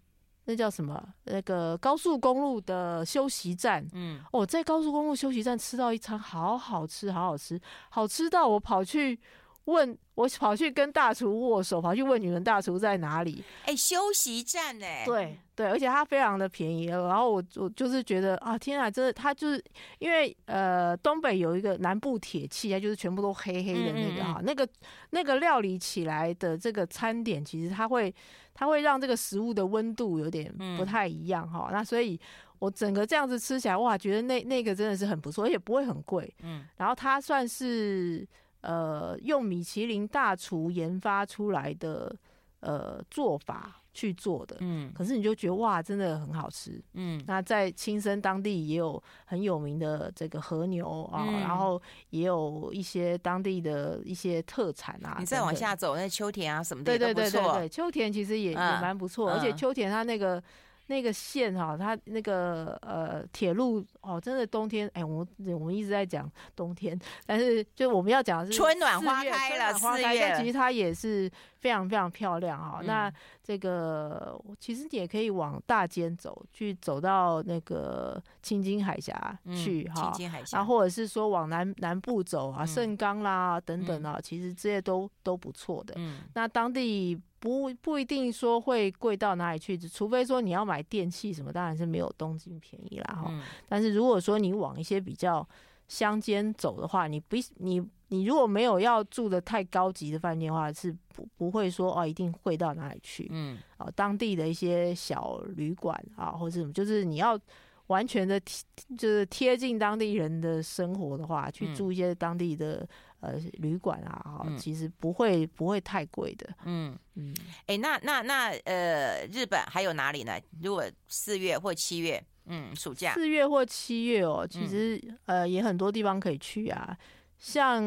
[0.46, 1.00] 那叫什么？
[1.26, 3.88] 那个高速公路的休息站。
[3.94, 9.20] 嗯，哦，在高速公路休息站吃到一餐，好好吃，好好吃，好吃到我跑去。
[9.68, 13.44] 问我跑去跟大厨握手，跑去问你们大厨在哪里？
[13.64, 16.86] 哎、欸，休息站哎、欸，对对，而且它非常的便宜。
[16.86, 19.62] 然后我我就是觉得啊，天啊，真的，它就是
[20.00, 24.68] 因为呃，东北有一个南部铁器啊，就是全部都黑黑的那个哈、嗯嗯嗯，那个
[25.10, 28.14] 那个料理起来的这个餐点，其实它会
[28.54, 31.74] 它会让这个食物的温度有点不太一样哈、嗯。
[31.74, 32.18] 那所以
[32.60, 36.34] 我整个这样子吃起来，哇，觉得那那个真的是很不错，而且不会很贵。
[36.42, 38.26] 嗯，然后它算是。
[38.68, 42.14] 呃，用米其林大厨研发出来的
[42.60, 47.24] 呃做法去做的，嗯，可是你就觉得哇，真的很好吃，嗯。
[47.26, 55.16] 那在青森当地也有很有名的这个和牛啊，嗯、然后也有一些当地的一些特产啊。
[55.18, 56.92] 你再往下走，那秋田啊什么的。
[56.92, 60.44] 对对对对对，秋田其实也、嗯、也蛮不错，而且秋田它那个。
[60.88, 71.30] 那个线哈，它那个呃铁路哦，真的冬天哎，我我们一直在讲冬天，但是就我们要讲的是春暖花开了，花开，但其实它也是
[71.68, 72.78] 非常非常漂亮哈。
[72.80, 85.94] 嗯、那这个其实你也可以往大间走，去走到那个青金海峡去哈，青金海峡，然后或者是说往南南部走啊，盛冈啦等等啊，其实这些都都不错的。
[85.98, 87.22] 嗯，那当地。
[87.40, 93.28] 不不一定说会贵到哪里去，除非说你要买电器什么，当然是没有东京便宜啦哈。
[93.30, 95.48] 嗯、但是如果说你往一些比较
[95.88, 103.28] 乡间走的话，你不你你如果没有要住的太高级的饭店的话，是不不会说哦一定会到哪里去。
[103.32, 107.40] 嗯，哦，当地的一些小旅馆啊，或者什么，就是你要
[107.88, 108.64] 完全的贴
[108.98, 112.88] 就是贴近当地人的生活的话，去住一些当地的。
[113.20, 116.48] 呃，旅馆啊，哈，其实不会、嗯、不会太贵的。
[116.66, 120.40] 嗯嗯，哎、欸，那那那呃，日本还有哪里呢？
[120.62, 126.96] 如果四月或七月，嗯，暑假四月或七月哦，其实、嗯、呃也很多地方可以去啊，
[127.38, 127.82] 像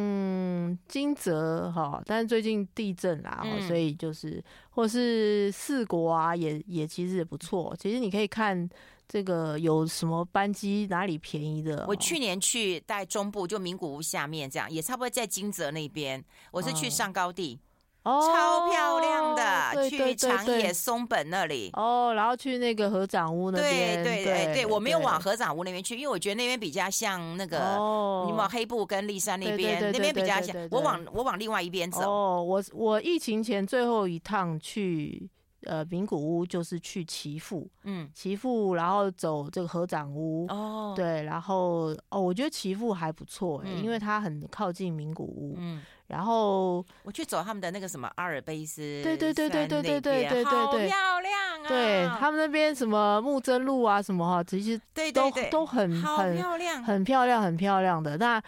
[0.89, 7.75] 金泽哈，但是最近地震啦，嗯、所以就是或是四国啊，也也其实也不错。
[7.79, 8.69] 其实你可以看。
[9.13, 11.85] 这个有什么班机哪里便宜的？
[11.89, 16.25] 我去年去在中部，就名古屋下面这样，也差不多在金泽那边。
[16.53, 17.59] 我是去上高地，
[18.03, 19.43] 哦，超漂亮的，
[19.75, 21.71] 对对对对，去长野松本那里。
[21.75, 24.03] 哦，然后去那个合掌屋那边。
[24.03, 30.57] 对对对对，我没有往合掌屋那边去，因为我觉得那边比较像那个，哦、你往黑布跟立山那边，那边比较像。
[30.71, 32.01] 我往我往另外一边走。
[32.03, 35.29] 哦，我我疫情前最后一趟去。
[35.65, 51.69] 呃名古屋就是去岐阜，嗯，岐阜，然后走这个合掌屋，哦，对，然后哦，我觉得岐阜还不错、欸嗯、因为它很靠近名古屋，嗯，然后我去走他们的那个什么阿尔卑斯，对对对对对对对对对对，好漂亮啊！
[51.69, 58.17] 对他们那边什么木真路啊什么哈，其实对都对对都很很漂亮，很漂亮，很漂亮的。
[58.17, 58.43] 那。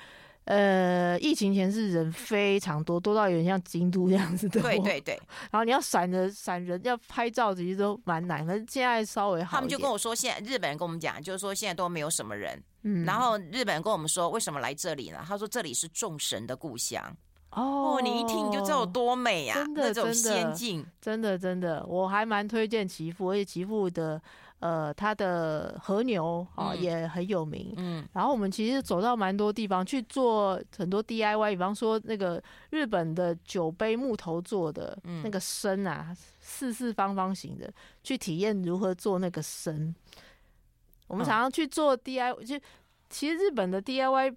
[0.44, 4.60] 呃，疫情前是人非常多，多到有点像京都这样子的。
[4.60, 5.14] 对对对。
[5.52, 8.44] 然后你要闪着闪人，要拍照，其实都蛮难。
[8.44, 9.58] 可是现在稍微好。
[9.58, 12.60] 他们就跟我说，现在日本人跟我们讲，就是说现在都没有什么人。
[12.82, 13.04] 嗯。
[13.04, 15.24] 然后日本人跟我们说，为什么来这里呢？
[15.24, 17.16] 他说这里是众神的故乡。
[17.50, 18.00] 哦。
[18.02, 19.54] 你一听你就知道有多美啊！
[19.54, 20.84] 真的，那种仙境。
[21.00, 24.20] 真的，真的，我还蛮推荐岐阜，而且岐阜的。
[24.62, 27.74] 呃，它的和牛啊、哦、也很有名。
[27.76, 37.68] 嗯，然后我们其实走到蛮多地方去做很多 DIY，比方说那个日本的酒杯木头做的那个身啊，四四方方形的，
[38.04, 39.92] 去体验如何做那个身。
[41.08, 42.58] 我们常常去做 DIY，就
[43.10, 44.36] 其实日本的 DIY。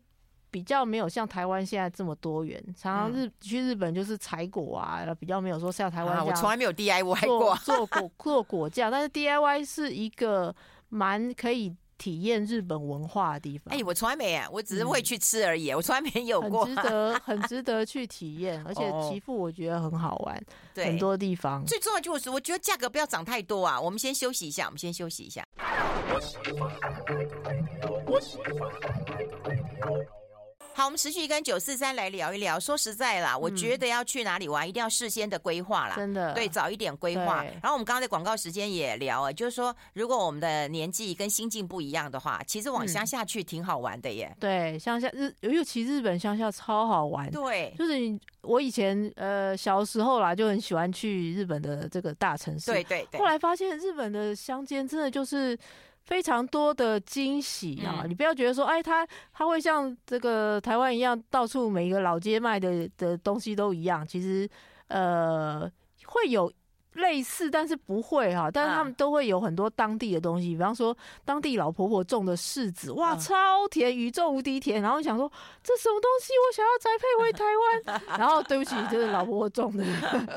[0.55, 6.25] 比较没有像台湾现在这么多元，常常日去日本就是采果啊，比较没有说像台湾。
[6.25, 10.55] 我从来没有 DIY 过做果做果酱，但是 DIY 是一个
[10.87, 13.75] 蛮可以体验日本文化的地方。
[13.75, 16.63] 哎，我从来没啊，我只是会去吃而已，我从来没有过。
[16.63, 20.41] 很值得， 很值得去体验，而且岐阜我觉得很好玩，
[20.73, 21.65] 对，很多地方。
[21.65, 23.77] 最重要就是我觉得价格不要涨太多啊。
[23.81, 25.45] 我们先休息一下，我们先休息一下。
[30.77, 32.59] 好，我们持续跟九四三来聊一聊。
[32.59, 35.95] 说实在啦，我觉得要去哪里玩，一定要事先的规划啦。
[35.95, 37.45] 真的，对，早一点规划。
[37.45, 44.35] 然后我们刚刚在广告时间也聊啊，就是说，如果我们的年纪跟心境不一样的话，其实往乡下去挺好玩的耶。
[44.37, 47.31] 对，乡下日尤其日本乡下超好玩。
[47.31, 52.73] 对，就是你我以前呃小时候啦，就很喜欢去日本的这个大城市。
[52.73, 53.17] 对对对。
[53.17, 55.57] 后来发现日本的乡间真的就是。
[56.05, 58.01] 非常多的惊喜啊！
[58.03, 64.05] 嗯、你不要觉得说，哎，他他会像这个台湾一样，到处每一个老街卖的的东西都一样。
[64.05, 64.49] 其实，
[64.87, 65.69] 呃，
[66.05, 66.51] 会有。
[66.95, 74.81] 类似，但是不会哈，但是他们都会有很多当地的东西，比方说当地老婆婆种的柿子，哇，超甜，宇宙无敌甜。
[74.81, 75.31] 然后想说
[75.63, 78.01] 这什么东西，我想要栽培回台湾。
[78.19, 79.83] 然后对不起，就是老婆婆种的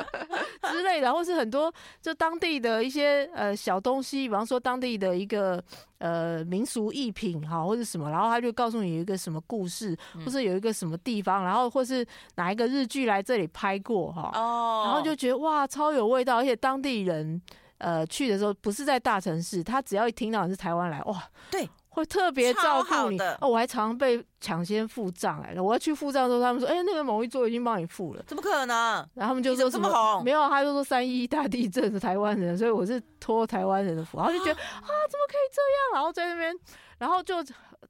[0.70, 5.62] 之类的，或是很多就当地的一些呃小东西，比方说当地的一个。
[5.98, 12.06] 呃，民俗艺品哈，或者什么，然后他就告诉你有一个什么故事，或者有一个什么地方，然后或是
[12.36, 17.40] 哪一个日剧来这里拍过哈，哦，然后就觉得哇，超有味道，而且当地人
[17.78, 21.68] 呃去的时候不是在大城市，他只要一听到你是台湾来，哇，对。
[21.98, 28.76] 会特别照顾你的哦，我还常被抢先付账哎，我要去付账的时候，他们说，哎、欸，那个某一桌已经帮你付了，怎么可能？
[29.14, 35.94] 然后他们就说什么，么没有，他就说三一大地震是台湾人，所以我是托台湾人的福，然后就觉得 啊，怎么可以这样？
[35.94, 36.54] 然后在那边，
[36.98, 37.36] 然后就。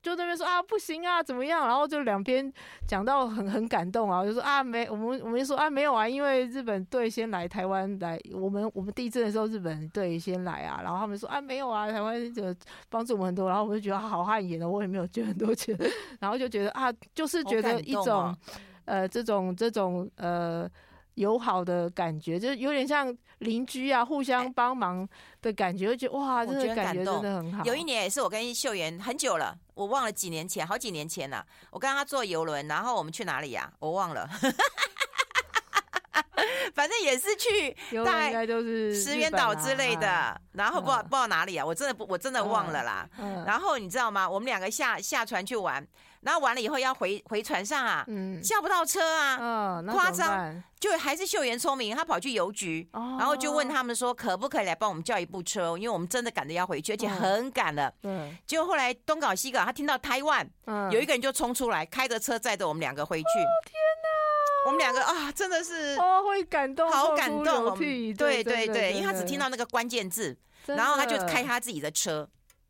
[0.02, 2.52] 就那边说啊不行啊怎么样，然后就两边
[2.86, 12.54] 讲到很很感动啊，就说啊没我们我们就说啊没有啊，因为日本队先来台湾来，我们我们地震的时候日本队先来啊，然后他们说啊没有啊，台湾就
[12.88, 15.76] 帮助我们很多，然后我就觉得好汗颜的，我也没有捐很多钱，
[16.20, 18.36] 然后就觉得啊就是觉得一种、啊、
[18.84, 20.68] 呃这种这种呃。
[21.14, 25.04] 友好的感觉，就有点像邻居啊，互相帮忙
[25.42, 27.64] 的感觉，就觉得哇，这个感觉真的很好。
[27.64, 31.46] 有一年也是我跟秀妍很久了，我忘了几年前，好几年前了。
[31.70, 33.72] 我跟他坐游轮，然后我们去哪里呀？
[33.78, 34.28] 我忘了，
[36.74, 37.70] 反正也是去
[38.04, 40.40] 大概，应该都是石原岛之类的。
[40.52, 43.08] 然后不知道不知道哪里啊，我真的不我真的忘了啦。
[43.46, 44.28] 然后你知道吗？
[44.28, 45.86] 我们两个下下船去玩。
[46.20, 72.28] 然后完了以后要回回船上啊，嗯，叫不到车啊，嗯，夸张，就还是秀妍聪明，她跑去邮局，哦，然后就问他们说可不可以来帮我们叫一部车，因为我们真的赶着要回去，而且很赶了，嗯，结果后来东搞西搞，他听到台湾，嗯，有一个人就冲出来，开着车载着我们两个回去，哦，天哪，我们两个啊，真的是哦，会感动，好感动，对对对，对，因为他只听到那个关键字，然后他就开他自己的车。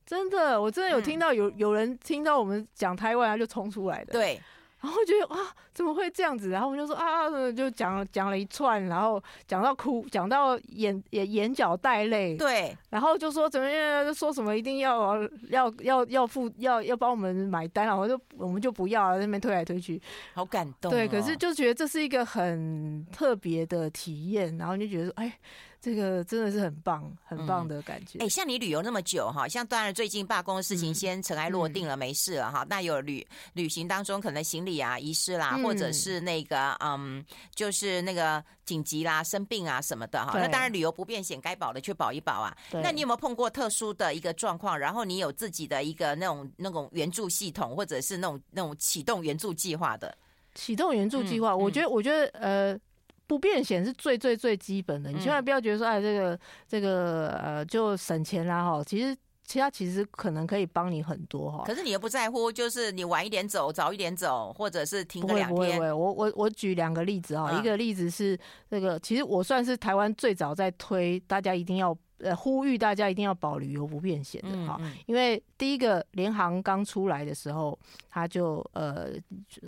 [0.09, 4.15] 真的，我真的有听到有、嗯、有人听到我们讲台湾，他就冲出来的。
[4.15, 4.41] 对，
[4.81, 6.49] 然后觉得哇，怎么会这样子？
[6.49, 12.35] 然后我们就说啊，就讲讲了一串，然后讲到哭，讲到眼眼眼角带泪。
[12.39, 20.01] 对，然后就说怎么样，就说什么一定要要要要付要要帮我们买单，然后就我们就不要，在那边推来推去，
[20.33, 20.95] 好感动、哦。
[20.95, 25.39] 对，可是就觉得这是一个很特别的体验，然后就觉得说，哎。
[25.81, 28.19] 这个真的是很棒，很棒的感觉。
[28.19, 32.67] 哎、嗯欸，像你旅游那么久哈，像当然最近罢工的事情先尘埃落定了，嗯、没事了哈。
[32.69, 37.25] 那有旅旅行当中可能行李啊遗失啦，嗯、或者是那个嗯，
[37.55, 40.33] 就是那个紧急啦、生病啊什么的哈。
[40.35, 42.57] 那当然旅游不便险该保的去保一保啊。
[42.73, 44.77] 那你有没有碰过特殊的一个状况？
[44.77, 50.13] 然后你有自己的一个那种那种援助系统，或者是那种那种启动援助计划的？
[50.57, 52.77] 启动援助计划，嗯、我觉得，我觉得呃。
[53.29, 58.83] 不便险是最最最基本的，你千万不要觉得说，哎，这个这个呃，就省钱啦哈。
[58.83, 59.15] 其实
[59.45, 61.63] 其他其实可能可以帮你很多哈。
[61.67, 65.55] 可是你也不在乎，就是你晚一点走，早一点走，或者是停个两天。
[65.55, 67.51] 不会不会，我我我举两个例子哈。
[67.53, 68.37] 嗯、一个例子是
[68.71, 74.79] 这个，其实我算是台湾最早在推，大家一定要呃呼吁大家一定要保旅游不便险的哈。
[74.81, 79.11] 嗯嗯、因为第一个联航刚出来的时候，他就呃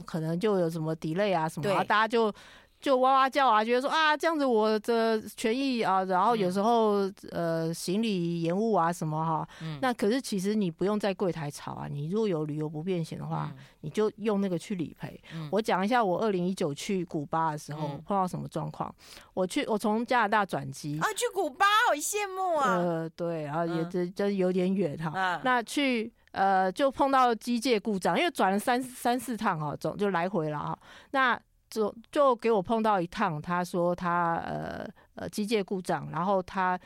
[0.06, 2.32] 可能就有什么 delay 啊什么，对大家就。
[2.80, 15.20] 就哇哇叫啊，觉得说啊，这样子我的权益啊，然后有时候、嗯、呃行李延误啊什么哈，嗯、那可是其实你不用在柜台吵啊，你如果有旅游不便险的话，嗯、你就用那个去理赔。
[15.34, 18.94] 嗯、我讲一下我二零一九去古巴的时候碰到什么状况。
[19.34, 22.76] 我去，我从加拿大转机啊，去古巴好羡慕啊。
[22.76, 25.12] 呃，对，然后也真真有点远哈。
[25.14, 30.78] 嗯、那去呃就碰到机械故障，因为转了三三四趟哈，总就来回了哈。
[31.10, 31.38] 那
[31.70, 36.78] 就就给我碰到一趟，他说他呃呃机械故障，然后他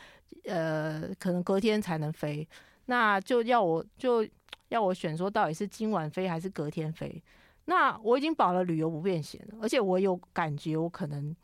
[0.45, 2.47] 呃可能隔天才能飞，
[2.85, 4.25] 那就要我就
[4.69, 7.23] 要我选说到底是今晚飞还是隔天飞。
[7.65, 11.35] 那我已经保了旅游不便险了，而且我有感觉我可能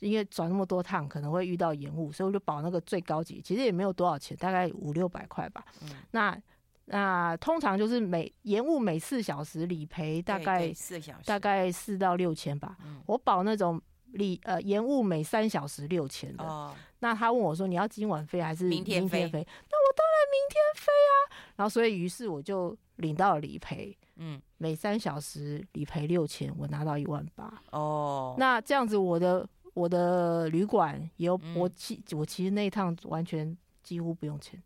[0.00, 5.64] 因为转那么多趟可能会遇到延误，所以我就保那个最高级，其实也没有多少钱，大概五六百块吧。
[5.80, 6.38] 嗯、那。
[6.92, 12.76] 那通常就是每延误每四小时理赔大概四小时大概四到六千吧。
[12.84, 13.80] 嗯、我保那种
[14.12, 16.44] 理呃延误每三小时六千的。
[16.44, 19.22] 哦、那他问我说，你要今晚飞还是明天飞？
[19.22, 21.12] 那我当然明天飞啊。
[21.56, 23.96] 然后所以于是我就领到了理赔。
[24.16, 27.50] 嗯，每三小时理赔六千，我拿到一万八。
[27.70, 34.62] 哦，那这样子我的我的旅馆也有、嗯、我其我其实那一趟完全几乎不用钱。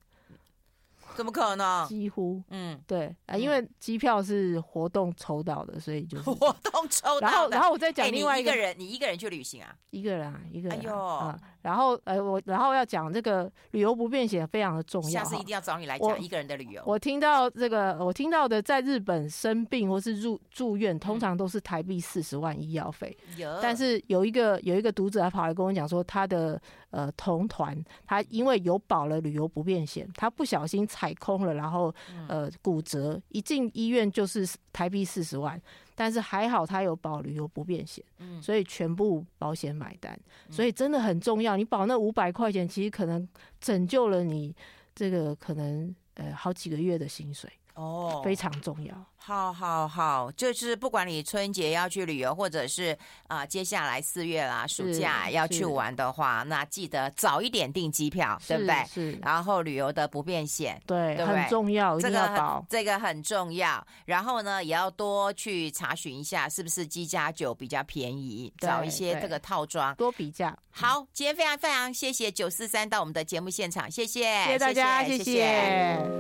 [1.17, 1.87] 怎么可能？
[1.87, 7.29] 几乎，嗯，对啊，因为机票是活动抽到的，所以就是 活动抽到。
[7.29, 9.75] 然后，然后我再讲另外一个人，你一个人去旅行啊？
[9.91, 10.79] 一个人啊，一个人。
[10.79, 16.83] 哎呦，啊，然后，呃，我然后要讲这个旅游不便险非常的重要，下次一定要找你来讲一个人的旅游。
[16.85, 23.17] 我听到这个，我听到的，在日本生病或是入住院，通常都是台币四十万医药费。
[23.37, 26.61] 有，但是有一个有一个读者还跑来跟我讲说，他的
[26.97, 27.76] 呃同团，
[28.07, 31.94] 他因为有保了旅游不便险，他不小心踩空了，然后。
[32.28, 35.61] 呃，骨折一进医院就是台币四十万，
[35.94, 40.18] 但是还好他有保旅游不便险，嗯，所以全部保险买单，
[40.51, 41.57] 所以真的很重要。
[41.57, 43.28] 你保那五百块钱，其实可能
[43.61, 44.55] 拯救了你
[44.94, 48.95] 这个可能呃好几个月的薪水哦，非常重要。
[49.18, 52.97] 好好好，就是不管你春节要去旅游，或者是
[53.27, 58.85] 啊、呃，接下来四月啦，暑假要去玩的话，那记得早一点订机票，对不对？
[58.87, 59.18] 是。
[59.22, 63.85] 然后旅游的不便险，对，对对很重要，这个这个很重要。
[64.05, 70.57] 然后呢，也要多去查询一下，是不是机加酒比较便宜，找一些这个套装，多比较。
[70.70, 76.07] 好，今天非常非常谢谢九四三到我们的节目现场，谢谢，谢谢大家，谢谢